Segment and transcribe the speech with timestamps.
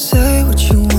[0.00, 0.89] Say what you want